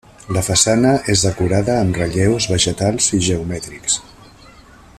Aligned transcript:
La 0.35 0.41
façana 0.45 0.93
és 1.13 1.25
decorada 1.25 1.75
amb 1.81 1.99
relleus 2.01 2.47
vegetals 2.55 3.11
i 3.19 3.21
geomètrics. 3.27 4.01